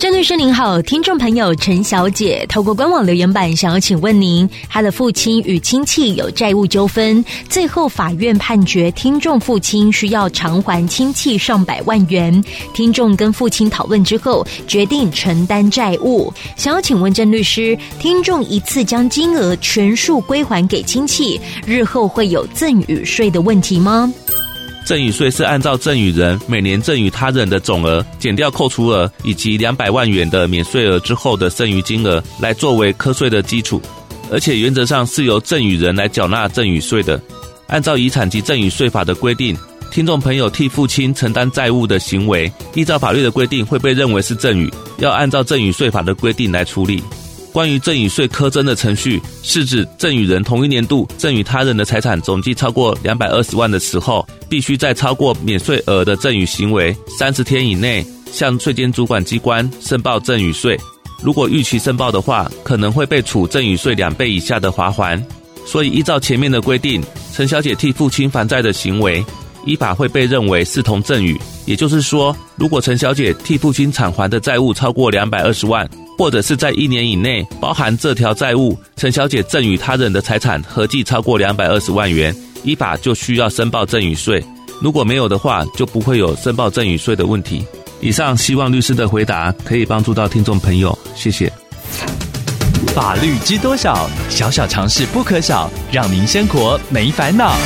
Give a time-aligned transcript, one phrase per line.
[0.00, 12.42] 郑律师您好，听众朋友陈小姐透过官网留言板想要请问您，她的父亲与亲戚有债务纠纷，最后法院判决听众父亲需要偿还亲戚上百万元。
[12.72, 16.32] 听众跟父亲讨论之后，决定承担债务。
[16.56, 24.10] 想要请问郑律师，听众一次将金额全数归还给亲戚，日后会有赠与税的问题吗？
[24.84, 33.80] 赠与税是按照赠与人每年赠与他人的总额减掉扣除额以及两百万元的免税额之后的剩余金额来作为课税的基础，
[34.32, 37.20] 而且原则上是由赠与人来缴纳赠与税的。
[37.68, 39.56] 按照遗产及赠与税法的规定，
[39.92, 47.00] 听众朋友替父亲承担债务的行为，依照法律的规定会被认为是赠与，要按照赠与税法的规定来处理。
[47.52, 60.78] 关于赠与税苛征的程序，是指赠与人同一年度赠与他人的财产总计超过两百二十万的时候，必须在超过免税额的赠与行为三十天以内，向税监主管机关申报赠与税。
[61.22, 65.22] 如果逾期申报的话，可能会被处赠与税两倍以下的罚锾。
[65.66, 67.02] 所以，依照前面的规定，
[67.34, 69.24] 陈小姐替父亲还债的行为，
[69.66, 71.38] 依法会被认为视同赠与。
[71.66, 75.88] 也就是说，如果陈小姐替父亲偿还的债务超过两百二十万，
[76.20, 84.44] 或者是在一年以内，包含这条债务，陈小姐赠与他人的财产合计超过两百二十万元，依法就需要申报赠与税。
[84.82, 87.64] 如果没有的话，就不会有申报赠与税的问题。
[88.02, 91.50] 以上希望律师的回答可以帮助到听众朋友，谢谢。
[92.94, 94.06] 法律知多少？
[94.28, 97.56] 小小常识不可少，让您生活没烦恼。